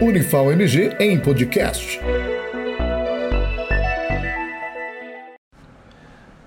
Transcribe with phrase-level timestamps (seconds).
[0.00, 2.00] Unifal MG em podcast.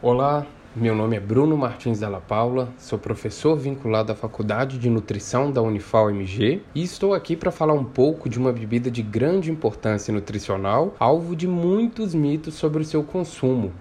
[0.01, 0.45] Olá,
[0.75, 5.61] meu nome é Bruno Martins Della Paula, sou professor vinculado à Faculdade de Nutrição da
[5.61, 10.13] Unifal MG e estou aqui para falar um pouco de uma bebida de grande importância
[10.13, 13.73] nutricional, alvo de muitos mitos sobre o seu consumo,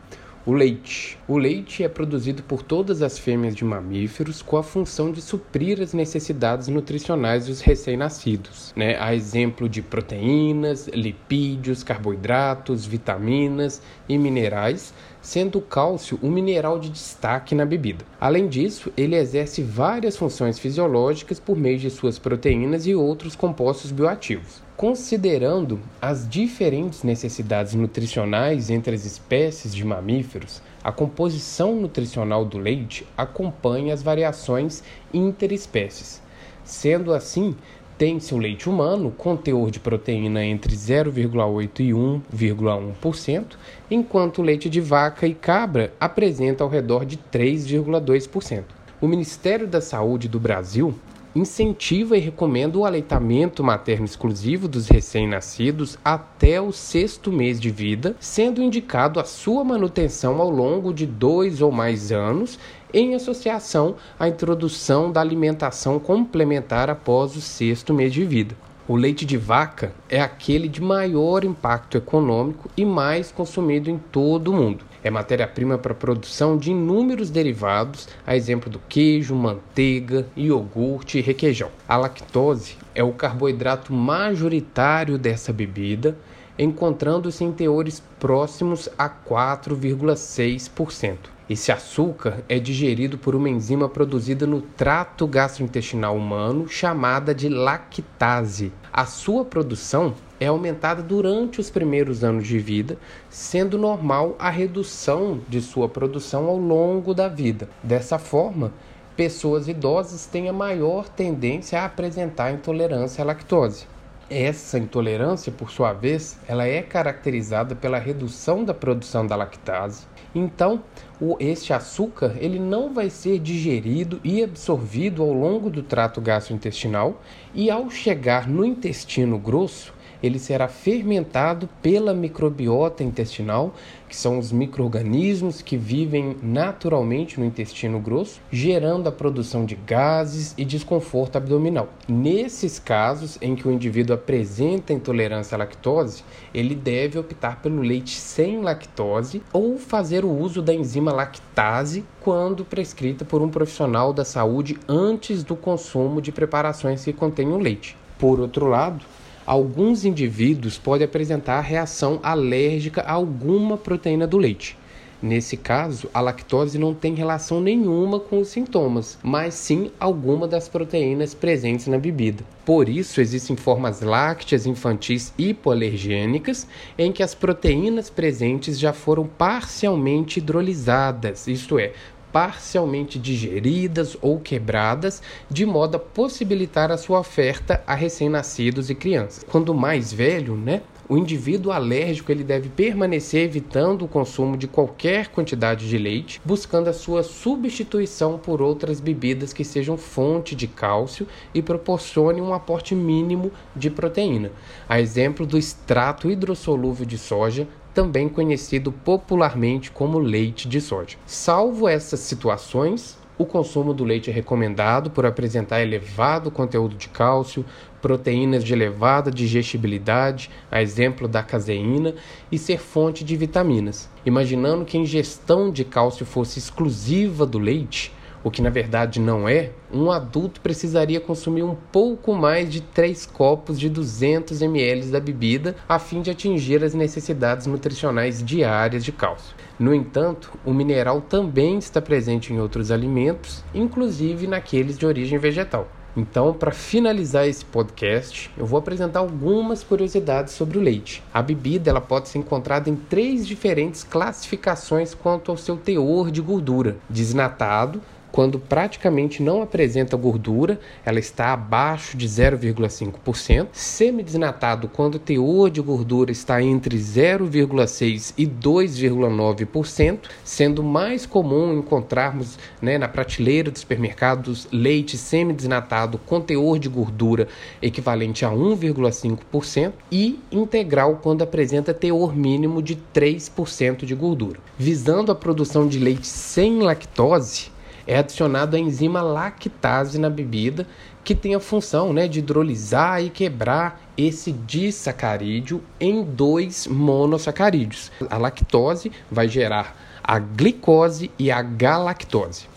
[0.47, 1.19] o leite.
[1.27, 5.81] O leite é produzido por todas as fêmeas de mamíferos com a função de suprir
[5.83, 8.97] as necessidades nutricionais dos recém-nascidos, né?
[9.01, 16.91] A exemplo de proteínas, lipídios, carboidratos, vitaminas e minerais, sendo o cálcio o mineral de
[16.91, 18.05] destaque na bebida.
[18.21, 23.91] Além disso, ele exerce várias funções fisiológicas por meio de suas proteínas e outros compostos
[23.91, 24.66] bioativos.
[24.77, 33.07] Considerando as diferentes necessidades nutricionais entre as espécies de mamíferos, a composição nutricional do leite
[33.17, 34.83] acompanha as variações
[35.15, 36.21] interespécies.
[36.63, 37.57] Sendo assim,
[37.97, 43.57] tem-se o leite humano com teor de proteína entre 0,8% e 1,1%,
[43.91, 48.65] enquanto o leite de vaca e cabra apresenta ao redor de 3,2%.
[49.01, 50.95] O Ministério da Saúde do Brasil
[51.37, 58.17] incentiva e recomenda o aleitamento materno exclusivo dos recém-nascidos até o sexto mês de vida,
[58.19, 62.59] sendo indicado a sua manutenção ao longo de dois ou mais anos,
[62.93, 68.57] em associação à introdução da alimentação complementar após o sexto mês de vida.
[68.89, 74.53] O leite de vaca é aquele de maior impacto econômico e mais consumido em todo
[74.53, 74.85] o mundo.
[75.07, 81.21] É matéria-prima para a produção de inúmeros derivados, a exemplo do queijo, manteiga, iogurte e
[81.21, 81.71] requeijão.
[81.87, 86.19] A lactose é o carboidrato majoritário dessa bebida,
[86.59, 91.17] encontrando-se em teores próximos a 4,6%.
[91.49, 98.73] Esse açúcar é digerido por uma enzima produzida no trato gastrointestinal humano chamada de lactase.
[98.93, 102.99] A sua produção é aumentada durante os primeiros anos de vida,
[103.29, 107.69] sendo normal a redução de sua produção ao longo da vida.
[107.83, 108.73] Dessa forma,
[109.17, 113.87] pessoas idosas têm a maior tendência a apresentar intolerância à lactose.
[114.29, 120.05] Essa intolerância, por sua vez, ela é caracterizada pela redução da produção da lactase.
[120.35, 120.83] Então,
[121.21, 127.23] o, este açúcar ele não vai ser digerido e absorvido ao longo do trato gastrointestinal
[127.55, 133.75] e ao chegar no intestino grosso, ele será fermentado pela microbiota intestinal,
[134.09, 140.55] que são os microorganismos que vivem naturalmente no intestino grosso, gerando a produção de gases
[140.57, 141.89] e desconforto abdominal.
[142.09, 146.25] Nesses casos em que o indivíduo apresenta intolerância à lactose,
[146.55, 152.65] ele deve optar pelo leite sem lactose ou fazer o uso da enzima lactase quando
[152.65, 157.97] prescrita por um profissional da saúde antes do consumo de preparações que contenham leite.
[158.19, 159.05] Por outro lado,
[159.47, 164.77] alguns indivíduos podem apresentar reação alérgica a alguma proteína do leite.
[165.23, 170.69] Nesse caso, a lactose não tem relação nenhuma com os sintomas, mas sim alguma das
[170.69, 172.45] proteínas presentes na bebida.
[172.67, 176.67] Por isso, existem formas lácteas infantis hipoalergênicas
[176.99, 181.93] em que as proteínas presentes já foram parcialmente hidrolisadas, isto é,
[182.37, 189.43] parcialmente digeridas ou quebradas, de modo a possibilitar a sua oferta a recém-nascidos e crianças.
[189.49, 195.29] Quando mais velho, né, o indivíduo alérgico ele deve permanecer evitando o consumo de qualquer
[195.29, 201.27] quantidade de leite, buscando a sua substituição por outras bebidas que sejam fonte de cálcio
[201.55, 204.51] e proporcionem um aporte mínimo de proteína.
[204.87, 211.17] A exemplo do extrato hidrossolúvel de soja, também conhecido popularmente como leite de soja.
[211.25, 217.65] Salvo essas situações, o consumo do leite é recomendado por apresentar elevado conteúdo de cálcio,
[218.03, 222.15] proteínas de elevada digestibilidade, a exemplo da caseína,
[222.53, 224.11] e ser fonte de vitaminas.
[224.27, 228.13] Imaginando que a ingestão de cálcio fosse exclusiva do leite,
[228.47, 233.27] o que na verdade não é, um adulto precisaria consumir um pouco mais de 3
[233.27, 239.11] copos de 200 ml da bebida a fim de atingir as necessidades nutricionais diárias de
[239.11, 239.57] cálcio.
[239.81, 245.89] No entanto, o mineral também está presente em outros alimentos, inclusive naqueles de origem vegetal.
[246.17, 251.23] Então, para finalizar esse podcast, eu vou apresentar algumas curiosidades sobre o leite.
[251.35, 256.41] A bebida ela pode ser encontrada em três diferentes classificações quanto ao seu teor de
[256.41, 258.01] gordura: desnatado,
[258.37, 263.69] quando praticamente não apresenta gordura, ela está abaixo de 0,5%.
[263.73, 272.59] Semidesnatado, quando o teor de gordura está entre 0,6% e 2,9%, sendo mais comum encontrarmos
[272.83, 277.49] né, na prateleira dos supermercados leite semidesnatado com teor de gordura
[277.81, 284.61] equivalente a 1,5% e integral quando apresenta teor mínimo de 3% de gordura.
[284.77, 287.75] Visando a produção de leite sem lactose,
[288.07, 290.87] é adicionado a enzima lactase na bebida,
[291.25, 298.13] que tem a função né, de hidrolisar e quebrar esse disacarídeo em dois monossacarídeos.
[298.31, 302.69] A lactose vai gerar a glicose e a galactose.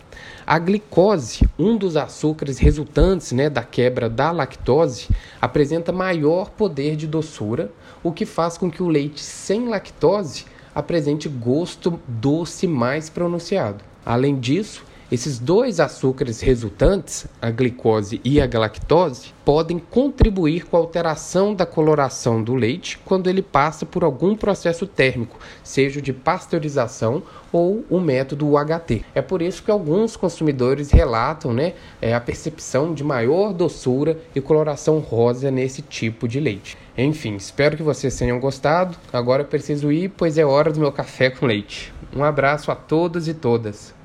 [0.45, 5.07] A glicose, um dos açúcares resultantes né, da quebra da lactose,
[5.39, 7.71] apresenta maior poder de doçura,
[8.01, 13.83] o que faz com que o leite sem lactose apresente gosto doce mais pronunciado.
[14.03, 20.79] Além disso, esses dois açúcares resultantes, a glicose e a galactose, podem contribuir com a
[20.79, 27.23] alteração da coloração do leite quando ele passa por algum processo térmico, seja de pasteurização
[27.51, 29.03] ou o método UHT.
[29.15, 34.39] É por isso que alguns consumidores relatam né, é, a percepção de maior doçura e
[34.39, 36.77] coloração rosa nesse tipo de leite.
[36.95, 38.95] Enfim, espero que vocês tenham gostado.
[39.11, 41.91] Agora eu preciso ir, pois é hora do meu café com leite.
[42.15, 43.97] Um abraço a todos e todas.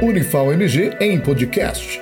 [0.00, 2.00] Unifal MG em podcast.